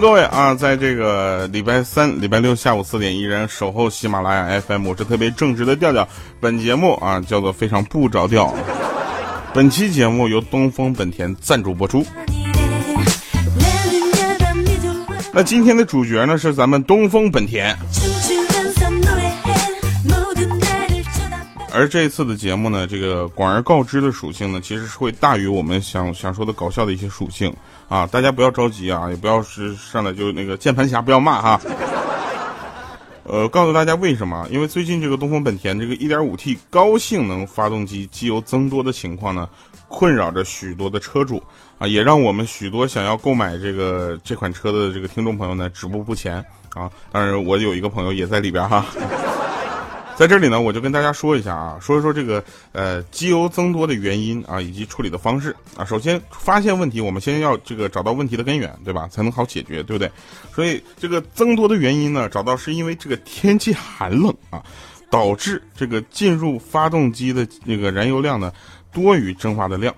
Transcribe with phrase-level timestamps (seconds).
[0.00, 6.08] 各位啊，在这个礼拜三、礼拜六下午四点依然守候喜马拉雅 FM，我是特别正直的调调。
[6.40, 8.54] 本节目啊叫做非常不着调。
[9.52, 12.02] 本期节目由东风本田赞助播出。
[15.34, 17.76] 那今天的主角呢是咱们东风本田。
[21.72, 27.54] 而这一次的节目呢，这个广而告之的属性呢，其实是会大于我们想想说的搞笑的一些属性
[27.88, 28.06] 啊！
[28.06, 31.60] 大家不要着急啊，也不要是上来就那个键盘侠不要骂哈。
[33.24, 34.46] 呃，告诉大家为什么？
[34.50, 39.48] 因为最近这个东风本田这个 1.5T 高性能发动机机油增多的情况呢，
[39.86, 41.40] 困扰着许多的车主
[41.78, 46.90] 啊，也让我们许多想要购买这个这款车的这个听众朋友呢止步不前啊！
[47.12, 48.84] 当然，我有一个朋友也在里边哈。
[50.20, 55.82] 在这里呢，我就跟大家说一下啊，说一说这个呃机油增多的原因啊，以及处理的方式啊。
[55.82, 59.08] 首先发现问题，我们先要这个找到问题的根源，对吧？
[59.08, 60.12] 才能好解决，对不对？
[60.54, 64.62] 所以这个增多的原因呢，找到是因为这个天气寒冷啊，
[65.08, 68.52] 导致这个进入发动机的那个燃油量呢
[68.92, 69.94] 多于蒸发的量，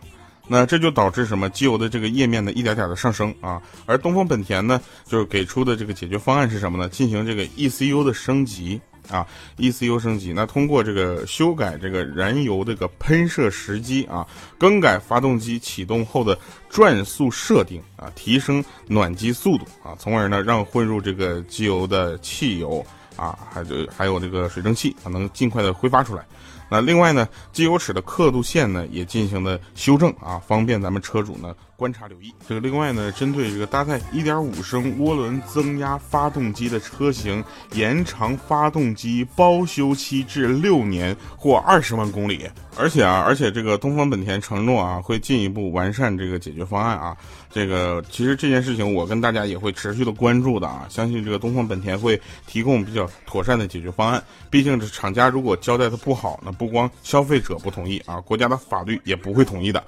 [0.46, 1.50] 那这就导致什么？
[1.50, 3.60] 机油的这个液面呢一点点的上升啊。
[3.86, 6.88] 而东风本田呢，就是给出的这个解决方案是什么呢？
[6.88, 8.80] 进行这个 ECU 的升级。
[9.10, 9.26] 啊
[9.58, 14.26] ，ECU 升级，那通过这个修改这个燃油这个喷射时机啊，
[14.58, 22.84] 更改发动机启动后的转速设定啊，提升暖机速度啊，从而呢让混入这个机油的汽油
[23.16, 26.24] 啊，还有还有这个水蒸气它，能尽快的挥发出来。
[26.72, 32.32] 那另外呢，机油尺的刻度线呢也进行了修正啊，方便咱们车主呢观察留意。
[32.48, 37.44] 这个另外呢，针对这个搭载1.5升涡轮增压发动机的车型，
[37.74, 42.48] 延长发动机包修期至六年或二十万公里。
[42.78, 47.14] 而且啊，而且这个东风本田承诺啊，会进一步完善这个解决方案啊。
[47.50, 54.22] 这个其实这件事情我跟大家也会持续的关注的啊，相信这个东风本田会提供比较妥善的解决方案。
[54.48, 59.82] 毕竟这厂家如果交代的不好，那不不光消费者不同意啊，国家的法律也不会同意的。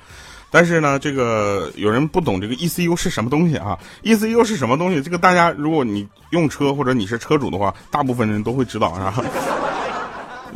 [0.50, 5.00] 但是呢，这个有人不懂这个 ECU 是什么东西啊？ECU 是什么东西？
[5.00, 9.14] 这个大家如果你用车或者你是车主的话，大部分人都会知道啊。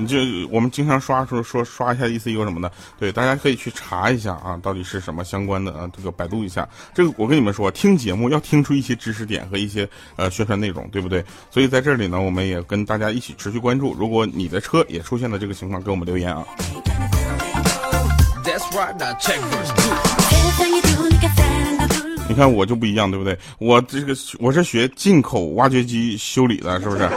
[0.00, 0.16] 你就
[0.48, 2.70] 我们经常刷说说刷一下 ECU 什么的，
[3.00, 6.66] 对，大家可以去查一下啊，到底是什么相关的啊，这个百度一下。
[6.94, 11.25] 这个我跟你们说，听节目要听出一些知识点和一些呃宣传内容，对不对？
[11.50, 13.92] 所以在这里呢，我们也跟大家一起持续关注。
[13.98, 16.44] 如果你的车也出现了这个情况，给我们留言啊。
[22.28, 23.36] 你看我就不一样，对不对？
[23.59, 27.09] 我这个我是学进口挖掘机修理的，是不是？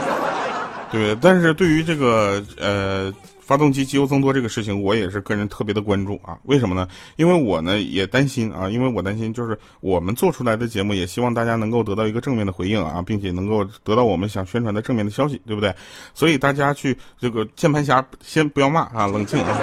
[0.92, 3.10] 对，但是对于这个呃
[3.40, 6.36] 发动机机油增多这个事情，我也是个人特别的关注啊。
[6.44, 6.86] 为什么呢？
[7.16, 15.74] 因为我呢也担心啊，因为我担心就是我们做出来的节目，也希望大家能够得到一个正面的回应啊，并且能够得到我们想宣传的正面的消息，对不对？
[16.12, 19.58] 所以大家去这个键盘侠先不要骂啊，冷静啊，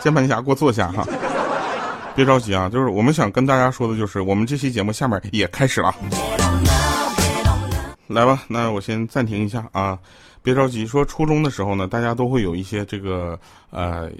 [0.00, 1.06] 键盘侠给我坐下哈，
[2.14, 5.94] 别着急啊，就是我们想跟大家说的就是，我们这期节目下面也开始了，
[8.08, 9.98] 来吧，那我先暂停一下啊。
[10.44, 13.36] 别着急，说初中的时候呢，大家都会有一些这个
[13.70, 14.10] 呃，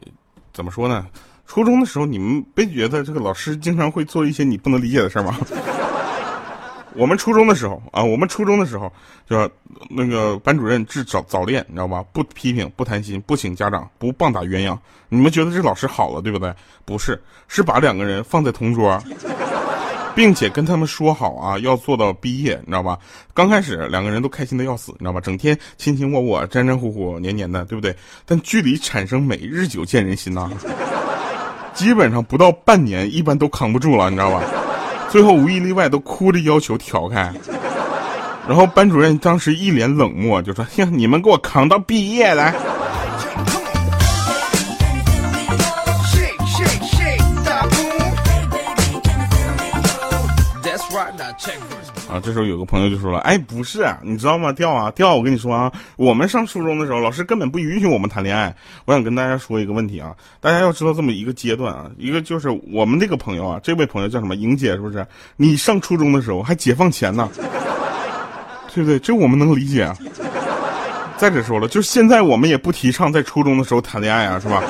[0.55, 1.07] 怎么说呢？
[1.47, 5.39] 初中的时候，你们别觉得这个老师经常会做一些你不能理解的事吗？
[6.97, 8.91] 我们初中的时候啊，我们初中的时候，
[9.29, 9.51] 就
[9.91, 12.03] 那个班主任治早早恋，你知道吧？
[12.13, 14.79] 不批评，不谈心，不请家长，不棒打鸳鸯。
[15.11, 16.55] 你们觉得这老师好了，对不对？
[16.87, 18.99] 不是，是把两个人放在同桌。
[20.15, 22.99] 并且跟他们说好啊，要做到毕业，你知道吧？
[23.35, 25.21] 刚开始两个人都开心的要死，你知道吧？
[25.21, 27.95] 整天亲亲我我、粘粘糊糊、黏黏的，对不对？
[28.25, 30.51] 但距离产生美，日久见人心呐。
[31.75, 34.43] 基本上不到半年，一般都扛不住了，你知道吧？
[35.11, 37.33] 最后无一例外都哭着要求调开。
[38.47, 42.55] 然后班主任当时一脸冷漠，就说：“呀，你们给我扛到毕业来。”
[52.09, 54.53] 啊，这时候有个朋友就说了：“哎，不是，你知道吗？
[54.53, 58.55] 调啊调，我跟你说啊，我们上初中的时候，老师根本不允许我们谈恋爱。
[58.85, 64.35] 我想跟大家说一个问题啊，大家要知道这么一个阶段啊，一个就是我们那个朋友啊，这位朋友叫什么？
[64.37, 65.07] 莹姐是不是？
[65.37, 67.29] 你上初中的时候还解放前呢，
[68.75, 68.99] 对不对？
[68.99, 69.83] 这我们能理解。
[69.83, 69.97] 啊
[71.17, 74.61] 再者说了，就是现在我们也不提倡在初中的时候谈恋爱啊，是吧？”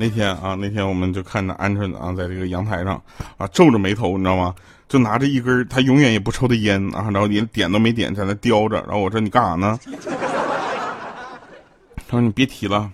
[0.00, 2.94] 那天啊，那天我们就看着鹌鹑啊，在这个阳台上
[3.36, 4.54] 啊，皱着眉头，你知道吗？
[4.88, 8.76] 就拿着一根他永远也不抽的烟啊，然后连点都没点，在那叼着。
[8.88, 9.78] 然后我说你干啥呢？
[12.08, 12.90] 他说你别提了，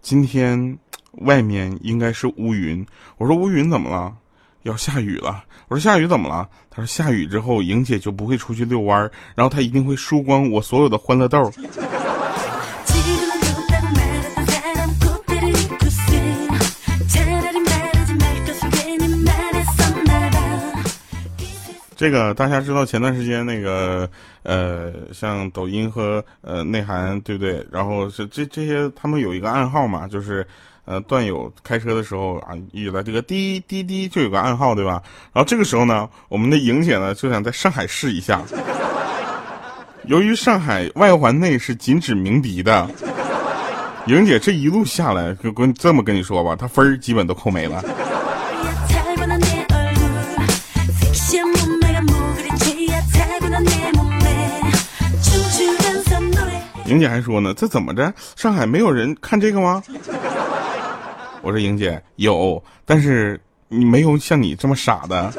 [0.00, 0.78] 今天
[1.22, 2.86] 外面应该是乌云。
[3.18, 4.14] 我说乌云怎么了？
[4.62, 5.42] 要下雨了。
[5.66, 6.48] 我说下雨怎么了？
[6.70, 11.50] 他说下雨之后，莹姐就不会出去遛弯，然后她一定会输光我所有的欢乐豆。
[21.96, 24.08] 这个大家知道，前段时间那个
[24.42, 27.64] 呃，像抖音和呃内涵，对不对？
[27.70, 30.46] 然后是这这些，他们有一个暗号嘛，就是
[30.84, 35.02] 呃段友开车的时候啊，有了这个滴滴滴，就有个暗号，对吧？
[35.32, 38.42] 然后这个时候呢，我们的莹姐呢就想在上海试一下。
[40.06, 42.90] 由于上海外环内是禁止鸣笛的，
[44.06, 47.82] 莹姐这一路下来，跟这么跟你说吧，她分儿基本都扣没了。
[56.86, 58.12] 莹姐还说呢，这怎么着？
[58.36, 59.82] 上海没有人看这个吗？
[61.40, 65.32] 我说莹姐有，但是你没有像你这么傻的。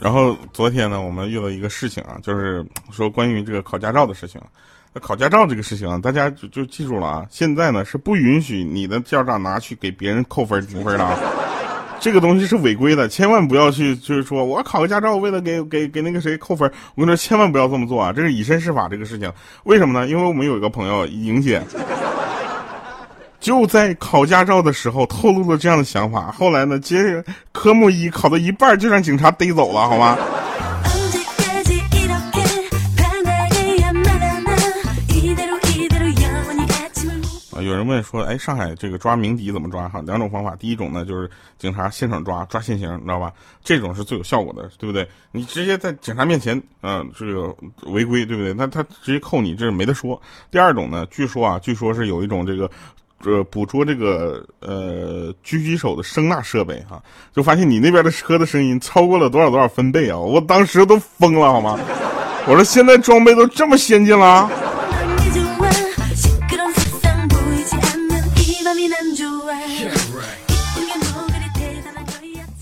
[0.00, 4.40] 然后昨天呢，我们遇到一个事情啊，就是说关于这个考驾照的事情。
[5.00, 7.26] 考驾照这个事情啊，大家就就记住了啊！
[7.30, 11.18] 现在呢是不允许你的驾照拿去给别人扣分评分的啊，
[12.00, 18.12] 这个东西是违规的，千万不要去就是说我考个驾照为了给给给那个谁扣分，我跟你说千万不要这么做啊！
[18.12, 19.30] 这是以身试法这个事情，
[19.64, 20.06] 为什么呢？
[20.08, 21.62] 因为我们有一个朋友莹姐，
[23.38, 30.16] 就在考驾照的时候透露了这样的想法，后来呢，接着科目一考到一半就让警察逮走了，好吗？
[37.62, 39.88] 有人问说，哎，上海这个抓鸣笛怎么抓？
[39.88, 40.54] 哈，两种方法。
[40.56, 43.32] 第一种呢，就是警察现场抓，抓现行，你知道吧？
[43.62, 45.08] 这种是最有效果的，对不对？
[45.32, 47.54] 你直接在警察面前，嗯，这个
[47.84, 48.54] 违规，对不对？
[48.54, 50.20] 那他直接扣你，这是没得说。
[50.50, 52.70] 第二种呢，据说啊，据说是有一种这个，
[53.24, 57.02] 呃，捕捉这个呃狙击手的声呐设备，哈，
[57.34, 60.18] 就发现你那边的车的声音超过了多少多少分贝啊！
[60.18, 61.78] 我当时都疯了，好吗？
[62.46, 64.48] 我说现在装备都这么先进了。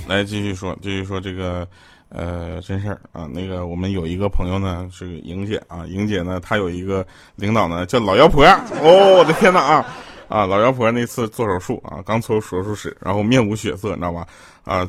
[0.06, 1.66] 来继续说，继续说这个，
[2.10, 3.26] 呃，真事儿啊。
[3.32, 5.86] 那个我们有一个朋友呢，是莹姐啊。
[5.86, 7.06] 莹姐呢，她有一个
[7.36, 8.44] 领导呢，叫老妖婆。
[8.82, 9.86] 哦，我的天哪啊！
[10.28, 14.26] 啊，老妖婆那次做手术啊，刚出手术室，然后面无血色，你知道吧？
[14.64, 14.88] 啊，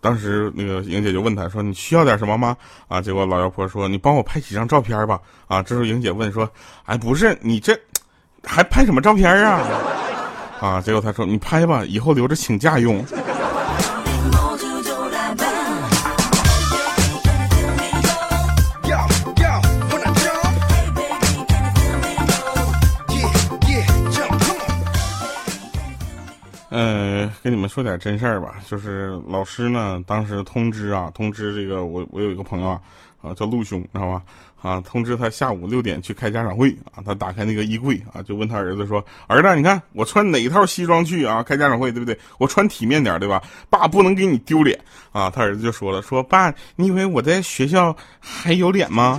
[0.00, 2.56] 当时那个莹姐就问他说：“你需要点什么吗？”
[2.88, 6.48] 啊，结果老妖婆说：“你帮我拍几张照片吧。”啊，这时候莹姐问说
[6.86, 7.78] ：“哎，不是你这
[8.42, 9.60] 还拍什么照片啊？”
[10.60, 13.04] 啊，结果他说：“你拍吧，以后留着请假用。”
[26.74, 32.80] 呃，跟你们说点真事儿吧，就是老师呢，当时通知啊，通知这个我我有一个朋友啊，
[33.22, 34.20] 啊叫陆兄，知道吧？
[34.60, 41.44] 啊，通知他下午六点去开家长会啊，他打开那个衣柜啊，就问他儿子说：“儿子，你看我穿哪套西装去啊？
[41.44, 42.18] 开家长会对不对？
[42.38, 43.40] 我穿体面点对吧？
[43.70, 44.76] 爸不能给你丢脸
[45.12, 49.16] 啊！”他儿子就说了：“说爸，你以为我在学校还有脸吗？”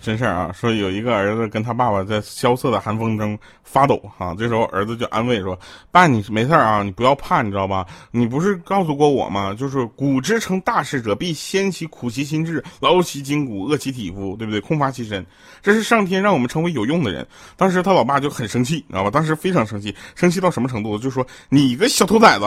[0.00, 5.58] 真事儿啊，说有一个儿子跟他爸爸在萧瑟的寒风中发抖哈，这时候儿子就安慰说
[5.92, 7.86] ：“爸，你没事啊，你不要怕，你知道吧？
[8.10, 9.54] 你不是告诉过我吗？
[9.54, 14.60] 就是古之成大事者，必先其苦其心志，劳其筋骨，饿其体肤，对不对？
[14.60, 15.24] 空乏其身，
[15.62, 17.26] 这是上天让我们成为有用的人。”
[17.56, 19.10] 当时他老爸就很生气，你知道吧？
[19.10, 20.98] 当时非常生气，生气到什么程度？
[20.98, 22.44] 就说：“你个小兔崽子，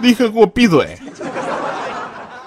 [0.00, 0.94] 立刻给我闭嘴！”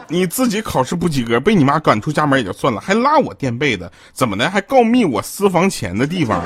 [0.07, 4.50] 你自己考试不及格，被你妈赶出家门也就算了，还拉我垫背的，怎么的？
[4.50, 6.41] 还告密我私房钱的地方。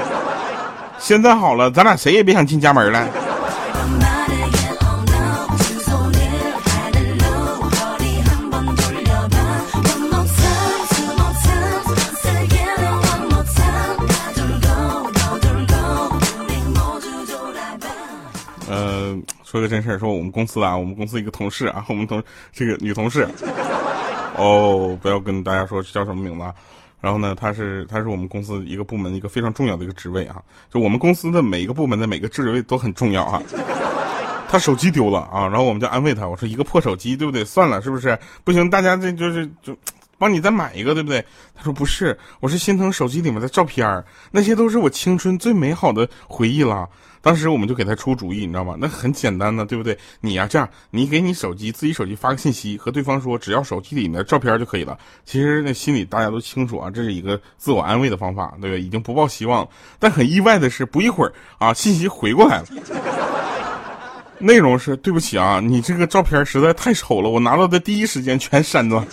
[0.98, 3.08] 现在好了，咱俩谁也别想进家门了。
[19.50, 22.22] 说个真事儿，说我们公司啊，我们公司一个同事啊，我们同
[22.54, 23.28] 这个女同事，
[24.38, 26.46] 哦，不要跟大家说叫什么名字，
[27.02, 30.40] 然后呢，他是他是我们公司一个部门一个非常重要的一个职位啊，
[30.72, 33.42] 就我们公司的每一个部门的每个职位都很重要啊。
[34.48, 37.44] 他手机丢了啊，然后我们就安慰他，我说一个破手机对不对？
[37.44, 38.16] 算了，是不是？
[38.44, 39.76] 不行，大家这就是就。
[40.20, 41.26] 帮你再买一个，对不对？
[41.56, 46.88] 他说不是，我是心疼手机里面的照片那些都是我青春最美好的回忆了。
[47.22, 48.78] 当时我们就给他出主意，你知道吗？
[48.80, 49.98] 那很简单的，对不对？
[50.22, 54.98] 你呀，这样，你给你手机自己手机发个信息，和对方说，只要手机里面照片就可以了。
[55.26, 58.82] 其实那心里大家都清楚啊，这是一个自我安慰的方法，对不对？
[58.82, 59.70] 已经不抱希望了。
[60.00, 62.66] 但很意外的是，不一会儿啊，信息回过来了，
[64.40, 69.06] 内容是对不起啊，你这个照片实在太丑了，我拿到的第一时间全删了。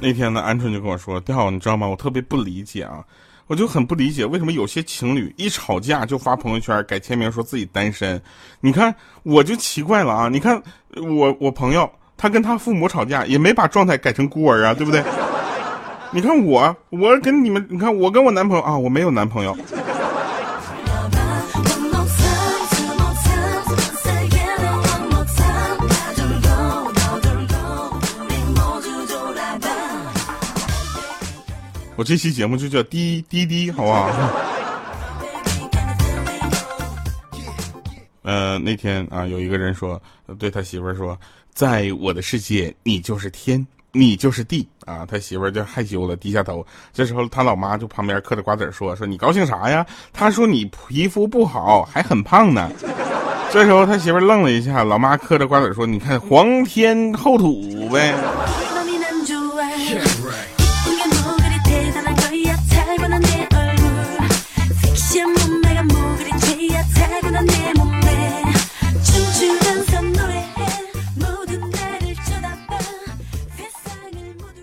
[0.00, 1.86] 那天呢，鹌鹑就跟我说：“调，你知道吗？
[1.86, 3.04] 我特别不理解啊，
[3.48, 8.20] 我就很不理解，为什么有些情侣一吵架就发朋友圈改签名说自己单身？
[8.60, 10.28] 你看，我就奇怪了啊！
[10.28, 10.62] 你看
[10.94, 15.02] 我我朋友他跟他父母吵架，也没把状态改成孤儿啊，对不对？
[16.12, 19.56] 你看我，我跟你们，你看我跟我男朋友啊，我没有男朋友。”
[31.98, 34.08] 我这期节目就叫滴滴滴，好不好？
[38.22, 40.00] 呃，那天啊，有一个人说，
[40.38, 41.18] 对他媳妇儿说，
[41.52, 45.04] 在我的世界，你就是天，你就是地啊。
[45.04, 46.64] 他媳妇儿就害羞了，低下头。
[46.92, 52.70] 这时候他老妈就旁边嗑着瓜子说：“说你高兴啥呀？”他说：“你皮肤不好，还很胖呢。
[53.50, 58.14] ”这时候他媳妇儿愣了一下，老妈嗑着瓜子说：“你看皇天厚土呗。”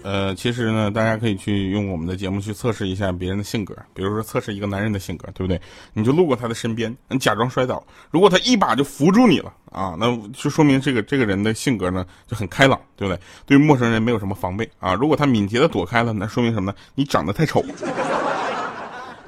[0.06, 5.60] 呃，其实呢，大家可以去用我们的节目去测试一下别人的性格，比如说测试一个男人的性格，对不对？
[5.94, 13.20] 你就路过他的身边，你假装摔倒，如果他一把就扶住你了啊，那就说明这个这个人的性格呢就很开朗，对不对？
[13.48, 14.94] 对陌生人没有什么防备啊。
[14.94, 16.78] 如果他敏捷的躲开了，那说明什么呢？
[16.94, 17.66] 你长得太丑。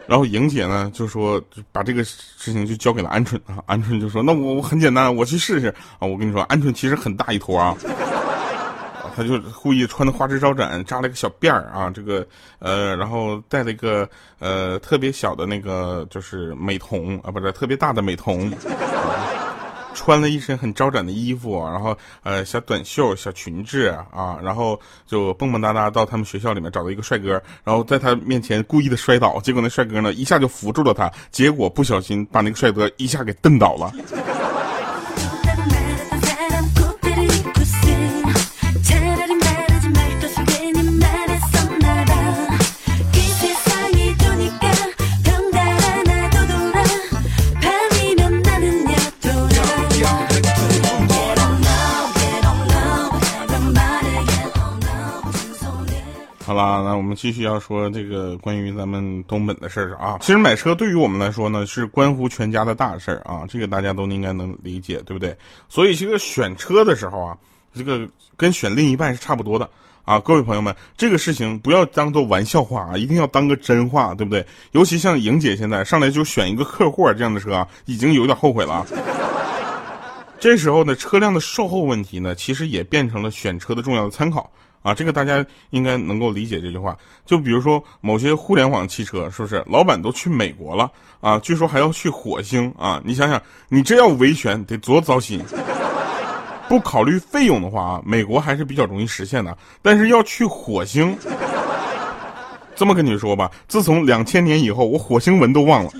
[0.06, 1.42] 然后莹姐呢就说
[1.72, 6.06] 把这个事情就交给了鹌鹑啊，鹌鹑就说那我我很简单，我去试试啊。
[6.06, 7.76] 我跟你说，鹌鹑其实很大一坨啊。
[9.18, 12.24] 他就故意穿的花枝招展，扎了个小辫儿啊，这个
[12.60, 14.08] 呃，然后戴了一个
[14.38, 18.54] 呃特别小的那个就是美瞳啊，不是特别大的美瞳，
[19.96, 33.92] 穿了一身很招展的衣服，然后呃小短袖、小裙子啊，然后就蹦蹦哒哒到他们学校里面找到一个帅哥，然后在他面前故意的摔倒，结果那帅哥呢一下就扶住了他，结果不小心把那个帅哥一下给蹬倒了。
[56.64, 60.18] 那我们继续要说这个关于咱们东本的事儿啊。
[60.22, 65.36] 其实买车对于我们来说呢，是关乎全家的大事儿啊，这个大家都应该能理解，对不对？
[65.70, 67.38] 所以这个选车的时候啊，
[67.74, 69.70] 这个跟选另一半是差不多的
[70.06, 70.20] 啊。
[70.20, 74.46] 各位朋友们，这个事情不要当做玩笑话啊，一定要当个真话，对不对？
[74.72, 78.86] 尤其像莹姐现在上来就选一个客户这样的车啊，已经有点后悔了。
[80.40, 84.50] 这时候呢，车辆的售后问题呢，其实也变成了选车的重要的参考。
[84.82, 86.98] 啊，这个大家应该能够理解这句话。
[87.26, 91.38] 就比如说某些互联网汽车，是不是老板都去美国了啊？
[91.40, 93.02] 据说还要去火星啊！
[93.04, 95.42] 你想想，你这要维权得多糟心。
[96.70, 99.58] 不考虑费用的话啊，美国还是比较容易实现的。
[99.82, 101.18] 但是要去火星，
[102.76, 105.92] 这么跟你说吧，自从两千年以后，我火星文都忘了，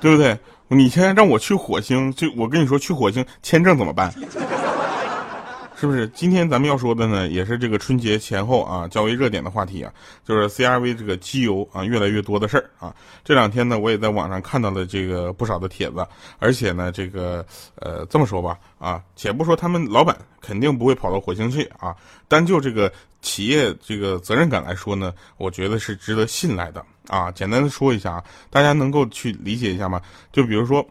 [0.00, 0.38] 对不对？
[0.68, 4.12] 你现在让我去火星，就我跟你说，去火星签证怎么办？
[5.78, 9.92] 是不是今天咱们要说的呢，也是这个春节前后啊较为热点的话题啊，
[10.24, 12.94] 就是 CRV 这个机油啊越来越多的事儿啊。
[13.22, 16.06] 这两天呢，我也在网上看到了这个不少的帖子，
[16.38, 21.94] 而且呢，这个呃这么说吧啊，且不说他们老板肯定不会跑到火星去啊，
[22.26, 22.90] 单就这个
[23.20, 27.30] 企业这个责任感来说呢，我觉得是值得信赖的啊。
[27.30, 30.00] 简单的说一下啊，大家能够去理解一下吗？
[30.32, 30.82] 就比如说。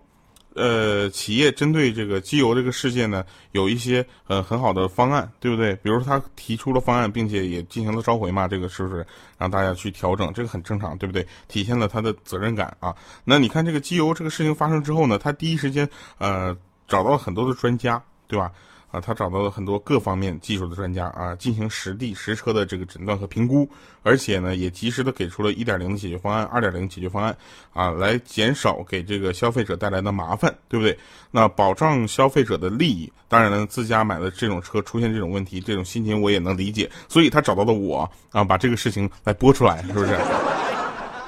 [0.55, 5.75] 呃，企业针对这个机油这个事件呢，有一些呃很好的方案，对不对？
[5.83, 9.05] 比如说他提出了方案，并且也进行了召回嘛，这个是不是
[9.37, 10.31] 让大家去调整？
[10.33, 11.27] 这个很正常，对不对？
[11.47, 12.95] 体现了他的责任感啊。
[13.23, 16.55] 那你看这个机油这个事情发生之后呢，他第一时间呃
[16.87, 18.51] 找到了很多的专家，对吧？
[18.95, 23.69] 啊，他找到了很多各方面技术的专家啊，进行实地实车的这个诊断和评估，
[24.03, 27.35] 而且呢，也及时的给出了一点零的解决方案、二点零解决方案
[27.73, 30.97] 啊，来减少给这个消费者带来的麻烦，对不对？
[31.29, 40.17] 那保障消费者的利益，当然了，自家买的这种车出现这种问题，这种心情我也能理解，所以他找到了我啊，把这个事情来播出来，是不是？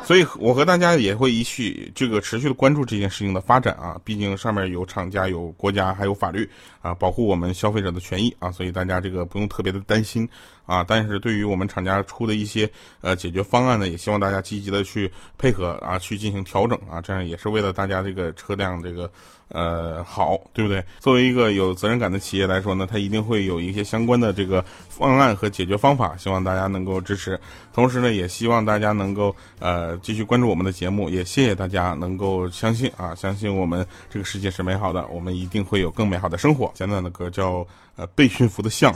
[0.07, 3.99] 所以，我和大家也会一续这个持续的关注这件事情的发展啊。
[4.05, 6.49] 毕竟上面有厂家、有国家，还有法律
[6.81, 8.49] 啊，保护我们消费者的权益啊。
[8.49, 10.25] 所以大家这个不用特别的担心
[10.67, 10.86] 啊。
[10.88, 12.69] 但是对于我们厂家出的一些
[13.01, 17.01] 呃解决方案呢，也希望大家积极的去配合啊，去进行调整啊。
[17.01, 19.09] 这样也是为了大家这个车辆这个。
[19.50, 20.83] 呃，好，对不对？
[21.00, 27.39] 作为一个有责任感的企业来说呢，它一定会有一些相关的这个方案和解决方法，希望大家能够支持。
[27.74, 36.69] 同时呢，也希望大家能够呃继续关注我们的节目，也谢谢大家能够相信啊，相信我们这个世界是美好的，我们一定会有更美好的生活。
[36.74, 38.93] 简短的歌叫呃被驯服的象，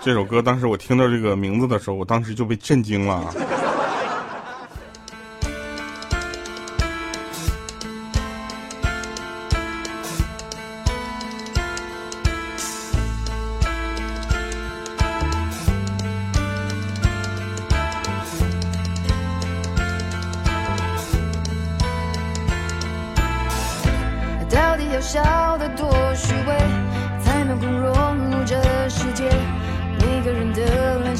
[0.00, 3.34] 这首歌当时我听到这个名字的时候，我当时就被震惊了。
[25.00, 25.37] 笑得多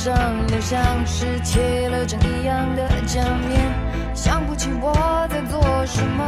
[0.08, 3.60] 的脸上都像是贴了张一样的假面。
[4.14, 4.92] 想不起我
[5.28, 6.24] 在做什么，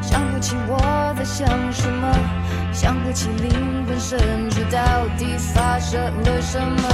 [0.00, 0.78] 想不起我
[1.16, 2.08] 在想什么，
[2.72, 4.18] 想不起灵魂深
[4.50, 4.80] 处到
[5.18, 6.88] 底发生了什么。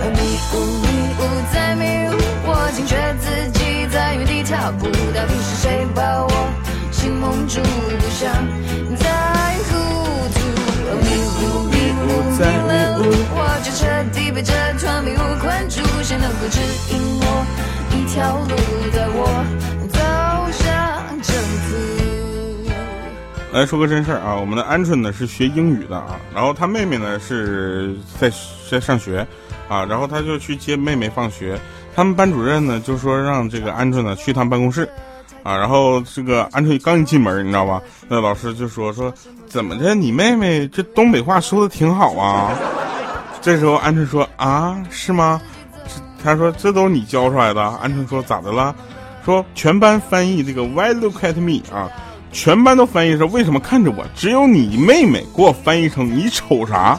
[0.00, 0.86] 迷雾迷
[1.18, 4.86] 雾在迷雾，我惊觉自己在原地踏步。
[4.86, 6.28] 到底是谁把我
[13.78, 16.58] 彻底被这团迷雾困住，谁能够指
[16.90, 17.46] 引我
[17.94, 18.56] 一条路，
[18.92, 19.22] 带我
[19.88, 20.00] 走
[20.50, 20.66] 向
[21.22, 28.28] 正途来说个真事儿啊，我们的鹌鹑呢是学英语的啊，然后他妹妹呢是在
[28.68, 29.24] 在上学
[29.68, 31.56] 啊，然后他就去接妹妹放学，
[31.94, 34.88] 他们班主任呢就说让这个鹌鹑呢去一趟办公室。
[35.44, 37.80] 啊，然后这个鹌鹑刚一进门，你知道吧？
[38.08, 39.14] 那老师就说说，
[39.46, 39.94] 怎么的？
[39.94, 42.50] 你妹妹这东北话说的挺好啊。
[43.40, 45.40] 这时候鹌鹑说啊，是吗？
[46.22, 47.60] 他说这都是你教出来的。
[47.60, 48.74] 鹌鹑说咋的了？
[49.24, 51.88] 说全班翻译这个 Why look at me 啊？
[52.32, 54.04] 全班都翻译说为什么看着我？
[54.14, 56.98] 只有你妹妹给我翻译成你瞅啥？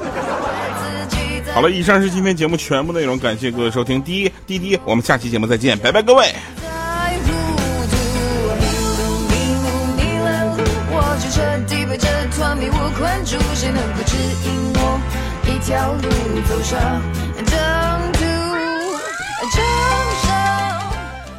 [1.54, 4.02] 好了，以上是今天节目全部内容，感谢各位收听。
[4.02, 6.34] 滴滴滴，我们下期节目再见，拜拜，各位。
[13.56, 14.69] 谁能够指引我一
[15.70, 16.02] 条路
[16.50, 17.00] 走上？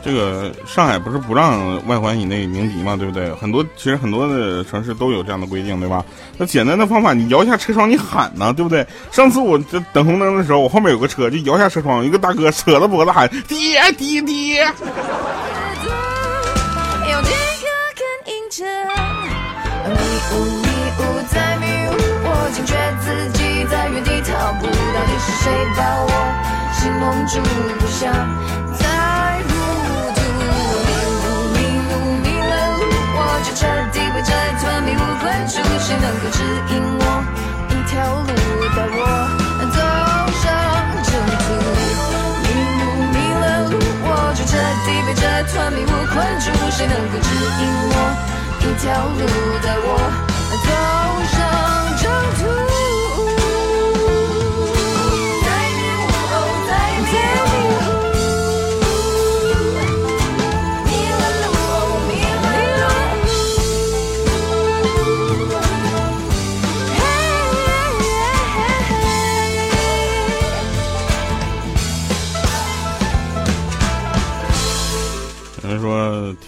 [0.04, 2.94] 这个上海不是不让外环以内鸣笛吗？
[2.94, 3.34] 对不对？
[3.34, 6.04] 很多其实很多的城市都有这样的规定，对吧？
[6.38, 8.86] 那简单的方法，你摇下车窗，你喊呢，对不对？
[9.10, 14.64] 上次我这等红灯的时候，我后面有个车，就摇下车窗，一个大哥扯着脖子喊爹爹爹。
[24.00, 26.08] 到底是谁把我
[26.72, 27.32] 心蒙住？
[27.78, 28.00] 不想
[28.74, 28.84] 再
[29.46, 29.50] 糊
[30.16, 30.18] 涂。
[30.24, 30.28] 迷
[31.18, 31.58] 路迷
[31.88, 32.82] 路迷了路，
[33.16, 33.60] 我就彻
[33.92, 35.52] 底被这团迷雾困住。
[35.78, 35.86] 谁。
[36.00, 36.38] 能够指
[36.70, 37.02] 引我
[37.68, 37.92] 一条
[38.24, 38.32] 路，
[38.74, 38.98] 带我
[39.70, 39.78] 走
[40.40, 40.42] 上
[41.04, 41.08] 正
[41.44, 41.46] 途？
[42.42, 42.46] 迷
[42.80, 42.82] 路
[43.12, 44.50] 迷了路，我就彻
[44.86, 46.46] 底被这团迷雾困住。
[46.70, 46.86] 谁。
[46.86, 47.28] 能够指
[47.60, 47.94] 引我
[48.60, 49.22] 一条路，
[49.62, 49.88] 带我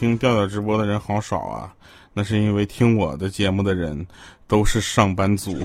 [0.03, 1.73] 听调调直播的人好少啊，
[2.13, 4.05] 那是因为听我的节目的人
[4.49, 5.57] 都是上班族。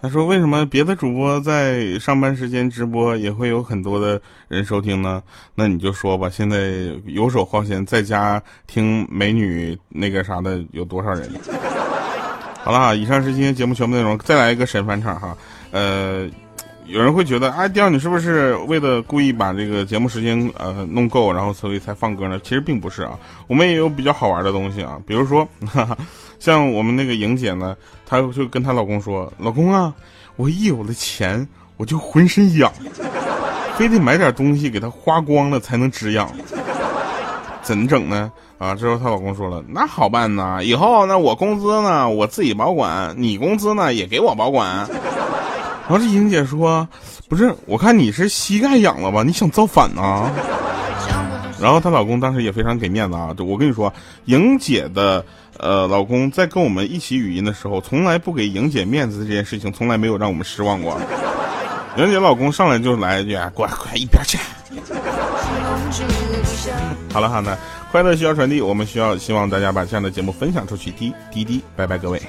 [0.00, 5.20] 他说：“为什么别的主播在上班时间直播也会有很多的人收听呢？
[5.56, 6.72] 那你就说吧，现在
[7.06, 11.28] 游手好闲，在家听美女那个啥的有多少人？”
[12.62, 14.16] 好了，以上是今天节目全部内容。
[14.18, 15.36] 再来一个神返场哈，
[15.72, 16.30] 呃，
[16.86, 22.38] 有人会觉得，哎，调你是不是为了故意把这个节目时间呃弄够，然后所以才放歌呢？
[22.42, 25.46] 其实并不是啊，我们也有比较好玩的东西啊，比如说。
[25.66, 25.96] 哈 哈
[26.38, 29.94] 像我们那个莹姐呢，她就跟她老公说：“老公啊，
[30.34, 32.68] 我一有了钱，我就浑身痒，
[33.78, 36.28] 非得买点东西给她花光了才能止痒，
[37.62, 44.84] 怎么整呢？”啊，之后她老公说了：“那好办呐，以后那我工资呢，我自己保管，你工资呢也给我保管。”
[45.88, 46.86] 然后这莹姐说
[47.28, 49.22] ：“不是，我看你是膝盖痒了吧？
[49.22, 50.30] 你想造反呢？”
[51.60, 53.92] 然后她老公当时也非常给面子啊，我跟你说，
[54.26, 55.24] 莹姐的。
[55.58, 60.98] 呃，老公在跟我们一起语音的时候，从来不给莹姐面子这件事情，从来没有让我们失望过。
[61.98, 64.38] 莹姐老公上来就来一句：“乖乖一边去。”
[67.12, 67.56] 好了好了，
[67.92, 70.90] 快乐需要传递，我们需要希望大家把这样的节目分享出去。
[70.92, 72.20] 滴滴滴，拜拜各位。